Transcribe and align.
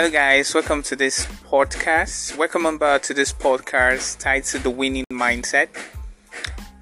Hello, 0.00 0.10
guys. 0.10 0.54
Welcome 0.54 0.82
to 0.84 0.96
this 0.96 1.26
podcast. 1.26 2.34
Welcome 2.38 2.64
on 2.64 2.78
to 2.78 3.12
this 3.12 3.34
podcast 3.34 4.18
titled 4.18 4.62
The 4.62 4.70
Winning 4.70 5.04
Mindset. 5.12 5.68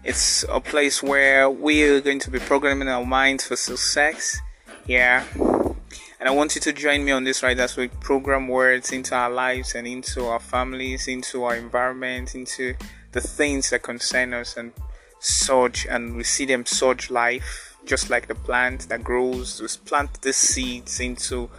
It's 0.05 0.45
a 0.49 0.61
place 0.61 1.03
where 1.03 1.51
we're 1.51 2.01
going 2.01 2.21
to 2.21 2.31
be 2.31 2.39
programming 2.39 2.87
our 2.87 3.05
minds 3.05 3.45
for 3.45 3.57
success. 3.57 4.39
Yeah. 4.87 5.25
And 5.35 6.29
I 6.29 6.31
want 6.31 6.55
you 6.55 6.61
to 6.61 6.73
join 6.73 7.05
me 7.05 7.11
on 7.11 7.25
this 7.25 7.43
ride 7.43 7.59
as 7.59 7.77
we 7.77 7.89
program 7.89 8.47
words 8.47 8.93
into 8.93 9.17
our 9.17 9.31
lives 9.31 9.75
and 9.75 9.85
into 9.85 10.27
our 10.27 10.39
families, 10.39 11.09
into 11.09 11.43
our 11.43 11.57
environment, 11.57 12.37
into 12.37 12.75
the 13.11 13.21
things 13.21 13.71
that 13.71 13.83
concern 13.83 14.33
us 14.33 14.57
and 14.57 14.73
surge 15.19 15.89
and 15.91 16.15
we 16.15 16.23
see 16.23 16.45
them 16.45 16.65
surge 16.65 17.11
life 17.11 17.77
just 17.85 18.11
like 18.11 18.29
the 18.29 18.37
plant 18.37 18.89
that 18.91 19.03
grows. 19.03 19.61
We 19.61 19.67
plant 19.89 20.23
the 20.23 20.33
seeds 20.33 21.01
into 21.01 21.51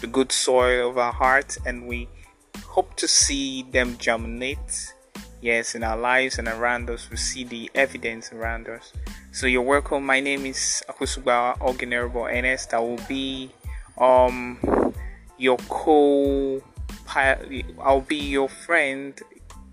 the 0.00 0.06
good 0.06 0.30
soil 0.30 0.90
of 0.90 0.98
our 0.98 1.12
heart 1.12 1.58
and 1.66 1.86
we 1.86 2.08
hope 2.64 2.94
to 2.96 3.08
see 3.08 3.62
them 3.62 3.96
germinate 3.98 4.94
yes 5.40 5.74
in 5.74 5.82
our 5.82 5.96
lives 5.96 6.38
and 6.38 6.48
around 6.48 6.88
us. 6.90 7.10
We 7.10 7.16
see 7.16 7.44
the 7.44 7.70
evidence 7.74 8.32
around 8.32 8.68
us. 8.68 8.92
So 9.32 9.46
you're 9.46 9.62
welcome. 9.62 10.06
My 10.06 10.20
name 10.20 10.46
is 10.46 10.82
akusuba 10.88 11.58
Ogenerbo 11.58 12.32
Ernest 12.32 12.74
I 12.74 12.78
will 12.78 13.00
be 13.08 13.50
um 13.98 14.94
your 15.36 15.56
co 15.68 16.62
I'll 17.80 18.02
be 18.02 18.16
your 18.16 18.48
friend 18.48 19.18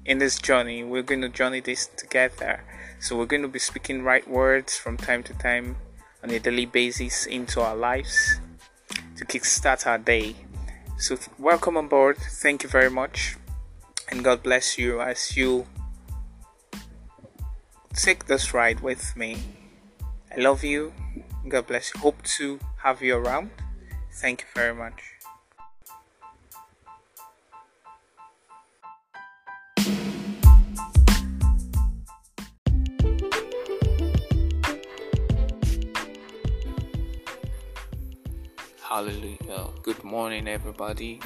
in 0.05 0.19
this 0.19 0.39
journey. 0.39 0.83
We're 0.83 1.03
going 1.03 1.21
to 1.21 1.29
journey 1.29 1.59
this 1.59 1.87
together. 1.87 2.63
So 2.99 3.17
we're 3.17 3.25
going 3.25 3.41
to 3.41 3.47
be 3.47 3.59
speaking 3.59 4.03
right 4.03 4.27
words 4.27 4.77
from 4.77 4.97
time 4.97 5.21
to 5.23 5.33
time 5.33 5.75
on 6.23 6.31
a 6.31 6.39
daily 6.39 6.65
basis 6.65 7.25
into 7.25 7.61
our 7.61 7.75
lives 7.75 8.39
to 9.17 9.25
kickstart 9.25 9.85
our 9.87 9.97
day. 9.97 10.35
So, 10.97 11.17
welcome 11.39 11.77
on 11.77 11.87
board. 11.87 12.17
Thank 12.17 12.63
you 12.63 12.69
very 12.69 12.89
much. 12.89 13.37
And 14.09 14.23
God 14.23 14.43
bless 14.43 14.77
you 14.77 15.01
as 15.01 15.35
you 15.35 15.65
take 17.95 18.25
this 18.25 18.53
ride 18.53 18.81
with 18.81 19.15
me. 19.15 19.37
I 20.35 20.39
love 20.39 20.63
you. 20.63 20.93
God 21.47 21.67
bless 21.67 21.93
you. 21.93 22.01
Hope 22.01 22.21
to 22.37 22.59
have 22.83 23.01
you 23.01 23.15
around. 23.15 23.51
Thank 24.13 24.41
you 24.41 24.47
very 24.53 24.75
much. 24.75 25.14
Hallelujah. 38.95 39.67
Good 39.83 40.05
morning, 40.05 40.47
everybody. 40.47 41.19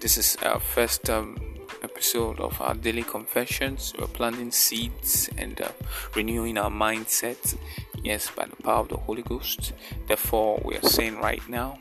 This 0.00 0.16
is 0.16 0.38
our 0.42 0.58
first 0.60 1.10
um, 1.10 1.36
episode 1.82 2.40
of 2.40 2.58
our 2.58 2.72
daily 2.72 3.02
confessions. 3.02 3.92
We're 3.98 4.06
planting 4.06 4.50
seeds 4.50 5.28
and 5.36 5.60
uh, 5.60 5.72
renewing 6.14 6.56
our 6.56 6.70
mindset, 6.70 7.58
yes, 8.02 8.30
by 8.34 8.46
the 8.46 8.56
power 8.56 8.80
of 8.80 8.88
the 8.88 8.96
Holy 8.96 9.20
Ghost. 9.20 9.74
Therefore, 10.08 10.58
we 10.64 10.74
are 10.78 10.82
saying 10.82 11.18
right 11.18 11.46
now, 11.50 11.78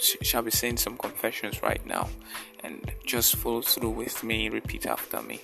shall 0.00 0.42
be 0.42 0.50
saying 0.50 0.78
some 0.78 0.96
confessions 0.96 1.62
right 1.62 1.84
now, 1.86 2.08
and 2.62 2.92
just 3.04 3.36
follow 3.36 3.62
through 3.62 3.90
with 3.90 4.22
me, 4.22 4.48
repeat 4.48 4.86
after 4.86 5.22
me. 5.22 5.40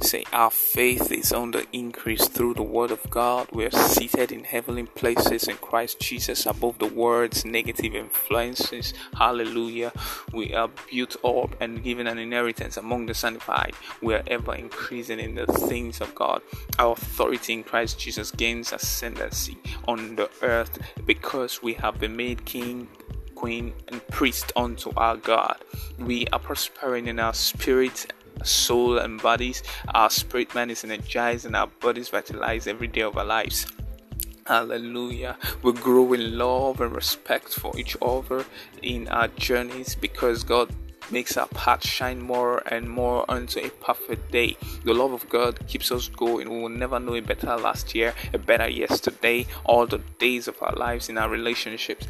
Say, 0.00 0.24
Our 0.32 0.50
faith 0.50 1.10
is 1.10 1.32
on 1.32 1.50
the 1.50 1.66
increase 1.72 2.28
through 2.28 2.54
the 2.54 2.62
Word 2.62 2.90
of 2.90 3.08
God. 3.10 3.48
We 3.52 3.64
are 3.64 3.70
seated 3.70 4.30
in 4.30 4.44
heavenly 4.44 4.84
places 4.84 5.48
in 5.48 5.56
Christ 5.56 6.00
Jesus 6.00 6.46
above 6.46 6.78
the 6.78 6.86
world's 6.86 7.44
negative 7.44 7.94
influences. 7.94 8.94
Hallelujah. 9.16 9.92
We 10.32 10.54
are 10.54 10.70
built 10.90 11.16
up 11.24 11.56
and 11.60 11.82
given 11.82 12.06
an 12.06 12.18
inheritance 12.18 12.76
among 12.76 13.06
the 13.06 13.14
sanctified. 13.14 13.74
We 14.02 14.14
are 14.14 14.22
ever 14.26 14.54
increasing 14.54 15.18
in 15.18 15.34
the 15.34 15.46
things 15.46 16.00
of 16.00 16.14
God. 16.14 16.42
Our 16.78 16.92
authority 16.92 17.54
in 17.54 17.64
Christ 17.64 17.98
Jesus 17.98 18.30
gains 18.30 18.72
ascendancy 18.72 19.56
on 19.88 20.16
the 20.16 20.30
earth 20.42 20.78
because 21.04 21.62
we 21.62 21.74
have 21.74 21.98
been 21.98 22.16
made 22.16 22.44
king 22.44 22.88
queen 23.36 23.72
and 23.86 24.04
priest 24.08 24.52
unto 24.56 24.90
our 24.96 25.16
God. 25.16 25.58
We 25.98 26.26
are 26.32 26.40
prospering 26.40 27.06
in 27.06 27.20
our 27.20 27.34
spirit 27.34 28.12
soul 28.42 28.98
and 28.98 29.22
bodies. 29.22 29.62
Our 29.94 30.10
spirit 30.10 30.54
man 30.54 30.70
is 30.70 30.82
energized 30.82 31.46
and 31.46 31.54
our 31.54 31.68
bodies 31.68 32.08
vitalized 32.08 32.66
every 32.66 32.88
day 32.88 33.02
of 33.02 33.16
our 33.16 33.24
lives. 33.24 33.66
Hallelujah. 34.46 35.36
We 35.62 35.72
grow 35.72 36.12
in 36.12 36.38
love 36.38 36.80
and 36.80 36.94
respect 36.94 37.48
for 37.48 37.76
each 37.78 37.96
other 38.00 38.44
in 38.82 39.08
our 39.08 39.28
journeys 39.28 39.94
because 39.94 40.44
God 40.44 40.70
makes 41.10 41.36
our 41.36 41.48
path 41.48 41.86
shine 41.86 42.20
more 42.20 42.62
and 42.66 42.88
more 42.88 43.24
unto 43.28 43.60
a 43.60 43.70
perfect 43.70 44.30
day. 44.32 44.56
The 44.84 44.94
love 44.94 45.12
of 45.12 45.28
God 45.28 45.66
keeps 45.68 45.90
us 45.92 46.08
going. 46.08 46.50
We 46.50 46.60
will 46.60 46.68
never 46.68 46.98
know 46.98 47.14
a 47.14 47.20
better 47.20 47.56
last 47.56 47.94
year, 47.94 48.14
a 48.32 48.38
better 48.38 48.68
yesterday, 48.68 49.46
all 49.64 49.86
the 49.86 50.00
days 50.18 50.48
of 50.48 50.60
our 50.62 50.74
lives 50.74 51.08
in 51.08 51.18
our 51.18 51.28
relationships. 51.28 52.06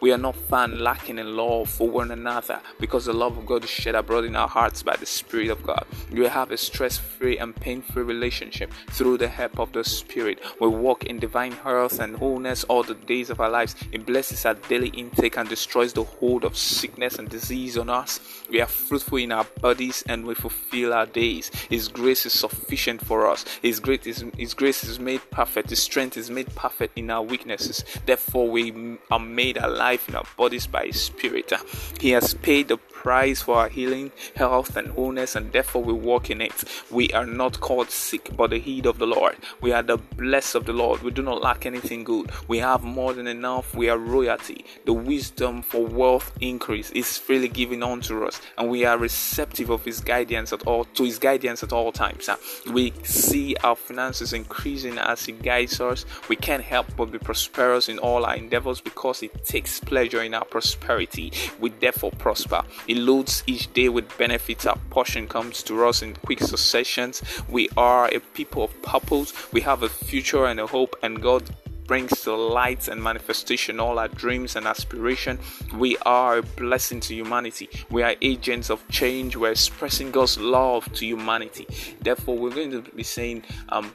We 0.00 0.12
are 0.12 0.18
not 0.18 0.36
found 0.36 0.80
lacking 0.80 1.18
in 1.18 1.36
love 1.36 1.70
for 1.70 1.88
one 1.88 2.10
another 2.10 2.60
because 2.78 3.04
the 3.06 3.12
love 3.12 3.38
of 3.38 3.46
God 3.46 3.64
is 3.64 3.70
shed 3.70 3.94
abroad 3.94 4.24
in 4.24 4.36
our 4.36 4.48
hearts 4.48 4.82
by 4.82 4.96
the 4.96 5.06
Spirit 5.06 5.50
of 5.50 5.62
God. 5.62 5.84
We 6.10 6.26
have 6.26 6.50
a 6.50 6.56
stress 6.56 6.98
free 6.98 7.38
and 7.38 7.54
pain 7.54 7.82
free 7.82 8.02
relationship 8.02 8.72
through 8.90 9.18
the 9.18 9.28
help 9.28 9.58
of 9.58 9.72
the 9.72 9.84
Spirit. 9.84 10.40
We 10.60 10.68
walk 10.68 11.04
in 11.04 11.18
divine 11.18 11.52
health 11.52 12.00
and 12.00 12.16
wholeness 12.16 12.64
all 12.64 12.82
the 12.82 12.94
days 12.94 13.30
of 13.30 13.40
our 13.40 13.50
lives. 13.50 13.74
It 13.92 14.06
blesses 14.06 14.44
our 14.44 14.54
daily 14.54 14.88
intake 14.88 15.36
and 15.36 15.48
destroys 15.48 15.92
the 15.92 16.04
hold 16.04 16.44
of 16.48 16.56
sickness 16.56 17.18
and 17.18 17.28
disease 17.28 17.76
on 17.76 17.90
us. 17.90 18.20
We 18.50 18.60
are 18.62 18.66
fruitful 18.66 19.18
in 19.18 19.32
our 19.32 19.44
bodies 19.60 20.02
and 20.08 20.26
we 20.26 20.34
fulfill 20.34 20.94
our 20.94 21.04
days. 21.04 21.50
His 21.68 21.88
grace 21.88 22.24
is 22.24 22.32
sufficient 22.32 23.04
for 23.04 23.30
us. 23.30 23.44
His 23.60 23.78
grace 23.78 24.06
is, 24.06 24.24
His 24.36 24.54
grace 24.54 24.82
is 24.82 24.98
made 24.98 25.20
perfect. 25.30 25.68
His 25.70 25.82
strength 25.82 26.16
is 26.16 26.30
made 26.30 26.52
perfect 26.54 26.96
in 26.96 27.10
our 27.10 27.22
weaknesses. 27.22 27.84
Therefore, 28.06 28.48
we 28.50 28.98
are 29.10 29.20
made 29.20 29.58
alive 29.58 30.02
in 30.08 30.14
our 30.16 30.26
bodies 30.36 30.66
by 30.66 30.86
His 30.86 31.00
Spirit. 31.00 31.52
He 32.00 32.10
has 32.10 32.32
paid 32.34 32.68
the 32.68 32.78
price 33.08 33.40
for 33.40 33.56
our 33.56 33.70
healing, 33.70 34.12
health, 34.36 34.76
and 34.76 34.88
wholeness, 34.88 35.34
and 35.34 35.50
therefore 35.52 35.82
we 35.82 35.94
walk 35.94 36.28
in 36.28 36.42
it. 36.42 36.62
We 36.90 37.08
are 37.12 37.24
not 37.24 37.58
called 37.58 37.90
sick, 37.90 38.36
but 38.36 38.50
the 38.50 38.58
heed 38.58 38.84
of 38.84 38.98
the 38.98 39.06
Lord. 39.06 39.36
We 39.62 39.72
are 39.72 39.82
the 39.82 39.96
blessed 39.96 40.56
of 40.56 40.66
the 40.66 40.74
Lord. 40.74 41.00
We 41.00 41.10
do 41.10 41.22
not 41.22 41.40
lack 41.40 41.64
anything 41.64 42.04
good. 42.04 42.30
We 42.48 42.58
have 42.58 42.82
more 42.82 43.14
than 43.14 43.26
enough. 43.26 43.74
We 43.74 43.88
are 43.88 43.96
royalty. 43.96 44.66
The 44.84 44.92
wisdom 44.92 45.62
for 45.62 45.86
wealth 45.86 46.36
increase 46.42 46.90
is 46.90 47.16
freely 47.16 47.48
given 47.48 47.82
unto 47.82 48.26
us, 48.26 48.42
and 48.58 48.68
we 48.68 48.84
are 48.84 48.98
receptive 48.98 49.70
of 49.70 49.86
His 49.86 50.00
guidance 50.00 50.52
at 50.52 50.66
all 50.66 50.84
to 50.84 51.04
His 51.04 51.18
guidance 51.18 51.62
at 51.62 51.72
all 51.72 51.92
times. 51.92 52.28
We 52.70 52.92
see 53.04 53.56
our 53.64 53.76
finances 53.76 54.34
increasing 54.34 54.98
as 54.98 55.24
He 55.24 55.32
guides 55.32 55.80
us. 55.80 56.04
We 56.28 56.36
can't 56.36 56.62
help 56.62 56.94
but 56.94 57.10
be 57.10 57.18
prosperous 57.18 57.88
in 57.88 57.98
all 57.98 58.26
our 58.26 58.36
endeavors 58.36 58.82
because 58.82 59.20
He 59.20 59.28
takes 59.46 59.80
pleasure 59.80 60.22
in 60.22 60.34
our 60.34 60.44
prosperity. 60.44 61.32
We 61.58 61.70
therefore 61.70 62.10
prosper. 62.18 62.64
He 62.86 62.97
loads 62.98 63.42
each 63.46 63.72
day 63.72 63.88
with 63.88 64.16
benefits. 64.18 64.66
Our 64.66 64.78
portion 64.90 65.28
comes 65.28 65.62
to 65.64 65.86
us 65.86 66.02
in 66.02 66.14
quick 66.14 66.40
successions. 66.40 67.22
We 67.48 67.68
are 67.76 68.08
a 68.08 68.20
people 68.20 68.64
of 68.64 68.82
purpose. 68.82 69.32
We 69.52 69.60
have 69.62 69.82
a 69.82 69.88
future 69.88 70.46
and 70.46 70.60
a 70.60 70.66
hope, 70.66 70.96
and 71.02 71.22
God 71.22 71.48
brings 71.88 72.20
to 72.20 72.36
light 72.36 72.86
and 72.86 73.02
manifestation 73.02 73.80
all 73.80 73.98
our 73.98 74.08
dreams 74.08 74.54
and 74.54 74.66
aspiration. 74.66 75.38
We 75.74 75.96
are 76.02 76.38
a 76.38 76.42
blessing 76.42 77.00
to 77.00 77.14
humanity. 77.14 77.68
We 77.90 78.02
are 78.02 78.14
agents 78.20 78.70
of 78.70 78.86
change. 78.88 79.36
We're 79.36 79.52
expressing 79.52 80.10
God's 80.10 80.38
love 80.38 80.92
to 80.92 81.06
humanity. 81.06 81.66
Therefore, 82.00 82.36
we're 82.36 82.54
going 82.54 82.70
to 82.70 82.82
be 82.82 83.02
saying, 83.02 83.42
um, 83.70 83.92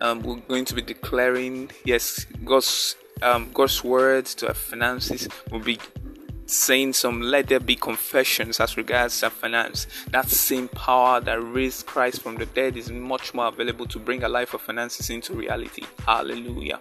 um, 0.00 0.22
we're 0.22 0.36
going 0.36 0.64
to 0.66 0.74
be 0.74 0.82
declaring, 0.82 1.72
yes, 1.84 2.24
God's 2.44 2.94
um, 3.22 3.50
God's 3.52 3.82
words 3.82 4.34
to 4.36 4.48
our 4.48 4.54
finances. 4.54 5.28
We'll 5.50 5.60
be 5.60 5.80
saying 6.48 6.94
some 6.94 7.20
let 7.20 7.48
there 7.48 7.60
be 7.60 7.76
confessions 7.76 8.58
as 8.58 8.76
regards 8.76 9.22
our 9.22 9.30
finance. 9.30 9.86
That 10.10 10.28
same 10.28 10.68
power 10.68 11.20
that 11.20 11.38
raised 11.40 11.86
Christ 11.86 12.22
from 12.22 12.36
the 12.36 12.46
dead 12.46 12.76
is 12.76 12.90
much 12.90 13.34
more 13.34 13.46
available 13.46 13.86
to 13.86 13.98
bring 13.98 14.22
a 14.22 14.28
life 14.28 14.54
of 14.54 14.62
finances 14.62 15.10
into 15.10 15.34
reality. 15.34 15.82
Hallelujah. 16.06 16.78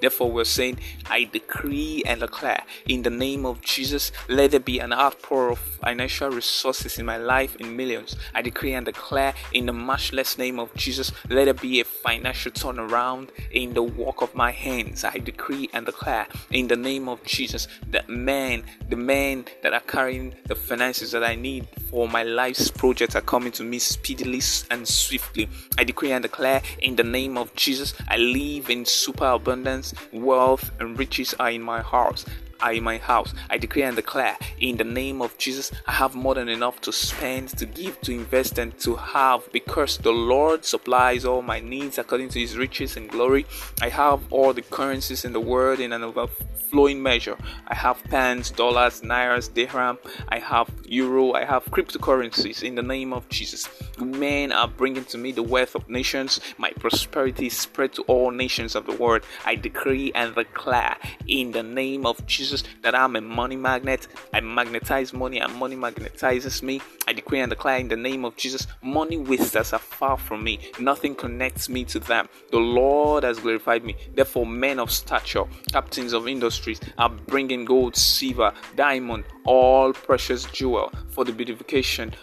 Therefore, 0.00 0.30
we're 0.30 0.44
saying, 0.44 0.78
I 1.06 1.24
decree 1.24 2.02
and 2.06 2.20
declare 2.20 2.62
in 2.86 3.02
the 3.02 3.10
name 3.10 3.44
of 3.44 3.60
Jesus, 3.60 4.12
let 4.28 4.52
there 4.52 4.60
be 4.60 4.78
an 4.78 4.92
outpour 4.92 5.50
of 5.50 5.58
financial 5.58 6.30
resources 6.30 6.98
in 6.98 7.06
my 7.06 7.16
life 7.16 7.56
in 7.56 7.76
millions. 7.76 8.16
I 8.34 8.42
decree 8.42 8.74
and 8.74 8.86
declare 8.86 9.34
in 9.52 9.66
the 9.66 9.72
matchless 9.72 10.38
name 10.38 10.58
of 10.58 10.74
Jesus, 10.74 11.12
let 11.28 11.46
there 11.46 11.54
be 11.54 11.80
a 11.80 11.84
financial 11.84 12.52
turnaround 12.52 13.30
in 13.50 13.74
the 13.74 13.82
work 13.82 14.22
of 14.22 14.34
my 14.34 14.50
hands. 14.50 15.04
I 15.04 15.18
decree 15.18 15.68
and 15.72 15.86
declare 15.86 16.26
in 16.50 16.68
the 16.68 16.76
name 16.76 17.08
of 17.08 17.22
Jesus 17.24 17.68
that 17.90 18.08
men, 18.08 18.64
the 18.88 18.96
men 18.96 19.46
that 19.62 19.72
are 19.72 19.80
carrying 19.80 20.34
the 20.46 20.54
finances 20.54 21.12
that 21.12 21.24
I 21.24 21.34
need 21.34 21.66
for 21.90 22.08
my 22.08 22.22
life's 22.22 22.70
projects 22.70 23.16
are 23.16 23.22
coming 23.22 23.52
to 23.52 23.64
me 23.64 23.78
speedily 23.78 24.42
and 24.70 24.86
swiftly. 24.86 25.48
I 25.78 25.84
decree 25.84 26.12
and 26.12 26.22
declare 26.22 26.62
in 26.80 26.96
the 26.96 27.04
name 27.04 27.38
of 27.38 27.54
Jesus, 27.54 27.94
I 28.08 28.16
live 28.16 28.70
in 28.70 28.84
superabundance 28.84 29.87
wealth, 30.12 30.70
and 30.80 30.98
riches 30.98 31.34
are 31.38 31.50
in 31.50 31.62
my 31.62 31.82
house. 31.82 32.24
Are 32.60 32.72
in 32.72 32.84
my 32.84 32.98
house. 32.98 33.34
I 33.50 33.58
decree 33.58 33.82
and 33.82 33.96
declare 33.96 34.36
in 34.60 34.76
the 34.76 34.84
name 34.84 35.22
of 35.22 35.36
Jesus, 35.38 35.70
I 35.86 35.92
have 35.92 36.14
more 36.14 36.34
than 36.34 36.48
enough 36.48 36.80
to 36.82 36.92
spend, 36.92 37.50
to 37.58 37.66
give, 37.66 38.00
to 38.02 38.12
invest, 38.12 38.58
and 38.58 38.78
to 38.80 38.96
have 38.96 39.50
because 39.52 39.98
the 39.98 40.12
Lord 40.12 40.64
supplies 40.64 41.24
all 41.24 41.42
my 41.42 41.60
needs 41.60 41.98
according 41.98 42.30
to 42.30 42.40
his 42.40 42.56
riches 42.56 42.96
and 42.96 43.08
glory. 43.08 43.46
I 43.80 43.88
have 43.88 44.20
all 44.30 44.52
the 44.52 44.62
currencies 44.62 45.24
in 45.24 45.32
the 45.32 45.40
world 45.40 45.80
in 45.80 45.92
an 45.92 46.02
overflowing 46.02 47.02
measure. 47.02 47.36
I 47.66 47.74
have 47.74 48.02
pence, 48.04 48.50
dollars, 48.50 49.02
nairas, 49.02 49.52
dirham, 49.52 49.98
I 50.28 50.38
have 50.38 50.70
euro, 50.84 51.32
I 51.32 51.44
have 51.44 51.64
cryptocurrencies 51.66 52.62
in 52.62 52.74
the 52.74 52.82
name 52.82 53.12
of 53.12 53.28
Jesus. 53.28 53.68
Men 53.98 54.52
are 54.52 54.68
bringing 54.68 55.04
to 55.06 55.18
me 55.18 55.32
the 55.32 55.42
wealth 55.42 55.74
of 55.74 55.88
nations. 55.88 56.40
My 56.56 56.70
prosperity 56.72 57.48
spread 57.48 57.92
to 57.94 58.02
all 58.02 58.30
nations 58.30 58.74
of 58.74 58.86
the 58.86 58.92
world. 58.92 59.22
I 59.44 59.54
decree 59.54 60.12
and 60.14 60.34
declare 60.34 60.96
in 61.26 61.52
the 61.52 61.62
name 61.62 62.06
of 62.06 62.24
Jesus 62.26 62.47
that 62.82 62.94
I'm 62.94 63.16
a 63.16 63.20
money 63.20 63.56
magnet. 63.56 64.08
I 64.32 64.40
magnetize 64.40 65.12
money 65.12 65.40
and 65.40 65.54
money 65.54 65.76
magnetizes 65.76 66.62
me. 66.62 66.80
I 67.06 67.12
decree 67.12 67.40
and 67.40 67.50
declare 67.50 67.78
in 67.78 67.88
the 67.88 67.96
name 67.96 68.24
of 68.24 68.36
Jesus 68.36 68.66
money 68.82 69.16
whistles 69.16 69.72
are 69.72 69.78
far 69.78 70.16
from 70.16 70.44
me. 70.44 70.70
Nothing 70.78 71.14
connects 71.14 71.68
me 71.68 71.84
to 71.86 71.98
them. 71.98 72.28
The 72.50 72.58
Lord 72.58 73.24
has 73.24 73.38
glorified 73.38 73.84
me. 73.84 73.96
Therefore, 74.14 74.46
men 74.46 74.78
of 74.78 74.90
stature, 74.90 75.44
captains 75.72 76.12
of 76.12 76.28
industries 76.28 76.80
are 76.98 77.10
bringing 77.10 77.64
gold, 77.64 77.96
silver, 77.96 78.52
diamond, 78.76 79.24
all 79.44 79.92
precious 79.92 80.44
jewel 80.44 80.92
for 81.10 81.24
the 81.24 81.32
beautification 81.32 82.14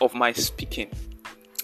of 0.00 0.14
my 0.14 0.32
speaking 0.32 0.90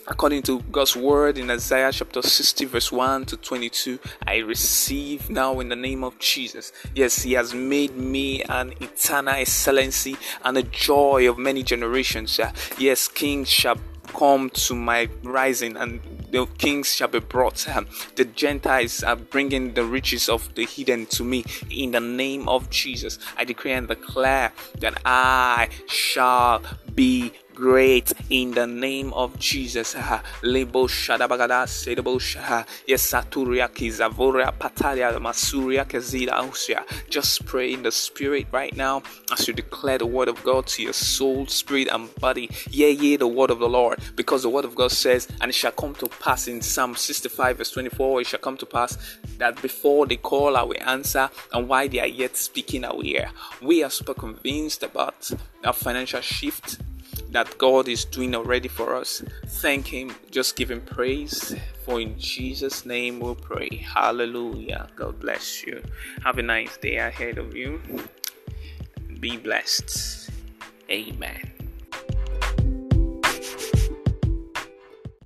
according 0.07 0.43
to 0.43 0.61
God's 0.73 0.97
word 0.97 1.39
in 1.39 1.51
Isaiah 1.51 1.93
chapter 1.93 2.23
60, 2.23 2.65
verse 2.67 2.91
1 2.93 3.27
to 3.27 3.37
22, 3.37 3.99
I 4.27 4.39
receive 4.39 5.31
now 5.31 5.61
in 5.61 5.69
the 5.69 5.77
name 5.77 6.05
of 6.05 6.19
Jesus. 6.19 6.73
Yes, 6.95 7.23
He 7.23 7.33
has 7.33 7.55
made 7.55 7.97
me 7.97 8.43
an 8.45 8.75
eternal 8.81 9.35
excellency 9.35 10.17
and 10.45 10.57
a 10.59 10.63
joy 10.63 11.29
of 11.29 11.39
many 11.39 11.63
generations. 11.63 12.41
Yes, 12.79 13.09
kings 13.09 13.49
shall 13.49 13.79
come 14.07 14.51
to 14.51 14.75
my 14.75 15.09
rising 15.23 15.77
and 15.77 16.01
the 16.31 16.47
kings 16.59 16.95
shall 16.95 17.09
be 17.09 17.21
brought. 17.21 17.69
Uh, 17.69 17.83
the 18.17 18.25
Gentiles 18.25 19.03
are 19.03 19.17
bringing 19.17 19.75
the 19.75 19.85
riches 19.85 20.29
of 20.29 20.55
the 20.55 20.65
hidden 20.65 21.07
to 21.07 21.25
me 21.25 21.45
in 21.71 21.93
the 21.93 22.01
name 22.01 22.49
of 22.49 22.71
Jesus. 22.71 23.19
I 23.37 23.45
decree 23.45 23.73
and 23.73 23.89
declare 23.89 24.53
that 24.79 25.01
I 25.05 25.69
shall 25.87 26.63
be 26.95 27.33
great 27.61 28.13
in 28.31 28.53
the 28.53 28.67
name 28.67 29.13
of 29.13 29.39
Jesus. 29.39 29.95
Uh, 29.95 30.23
Lebo 30.43 30.87
Shadabagada. 30.87 31.69
Yes, 32.87 33.13
Kizavoria 33.13 34.53
Pataria 34.59 35.13
Masuria 35.19 35.85
Kazida 35.85 36.41
Usia. 36.49 36.85
Just 37.11 37.45
pray 37.45 37.73
in 37.73 37.83
the 37.83 37.93
spirit 37.93 38.47
right 38.51 38.75
now 38.77 39.03
as 39.31 39.47
you 39.47 39.53
declare 39.53 39.99
the 39.99 40.07
word 40.07 40.29
of 40.29 40.43
God 40.43 40.67
to 40.69 40.83
your 40.83 40.95
soul, 40.95 41.47
spirit, 41.47 41.89
and 41.93 42.15
body. 42.17 42.49
Yeah, 42.71 42.89
yeah, 42.89 43.19
the 43.19 43.29
word 43.29 43.51
of 43.51 43.59
the 43.59 43.69
Lord. 43.69 43.99
Because 44.17 44.43
the 44.43 44.49
word 44.49 44.65
of 44.65 44.75
God 44.75 44.91
says, 44.91 45.29
and 45.41 45.51
it 45.51 45.55
shall 45.55 45.73
come 45.73 45.95
to 45.97 46.09
pass 46.21 46.47
in 46.47 46.61
Psalm 46.63 46.95
65, 46.95 47.59
verse 47.59 47.71
24, 47.73 48.21
it 48.21 48.27
shall 48.29 48.41
come 48.41 48.57
to 48.59 48.67
pass 48.67 49.19
that 49.39 49.61
before 49.61 50.07
they 50.07 50.17
call, 50.17 50.57
I 50.57 50.63
will 50.63 50.81
answer, 50.83 51.29
and 51.53 51.69
while 51.69 51.89
they 51.89 51.99
are 51.99 52.07
yet 52.07 52.37
speaking, 52.37 52.85
I 52.85 52.93
will 52.93 53.01
hear. 53.01 53.31
We 53.61 53.83
are 53.83 53.91
super 53.91 54.15
convinced 54.15 54.83
about 54.83 55.31
our 55.65 55.73
financial 55.73 56.21
shift 56.21 56.79
that 57.33 57.59
God 57.59 57.89
is 57.89 58.05
doing 58.05 58.35
already 58.35 58.69
for 58.69 58.95
us. 58.95 59.23
Thank 59.47 59.87
Him. 59.89 60.15
Just 60.31 60.57
give 60.57 60.71
Him 60.71 60.81
praise. 60.83 61.55
For 61.85 62.01
in 62.01 62.19
Jesus' 62.19 62.85
name 62.85 63.21
we 63.21 63.35
pray. 63.35 63.69
Hallelujah. 63.77 64.89
God 64.97 65.21
bless 65.21 65.65
you. 65.65 65.83
Have 66.25 66.39
a 66.39 66.43
nice 66.43 66.77
day 66.77 66.97
ahead 66.97 67.39
of 67.39 67.57
you. 67.57 67.81
Be 69.21 69.37
blessed. 69.37 70.31
Amen. 70.91 71.50